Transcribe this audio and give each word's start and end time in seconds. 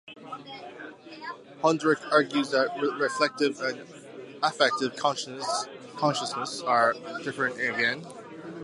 Honderich 1.61 2.01
argues 2.11 2.49
that 2.49 2.69
reflective 2.99 3.59
and 3.61 3.81
affective 4.41 4.95
consciousness 4.95 6.61
are 6.63 6.93
different 7.21 7.57
again. 7.57 8.03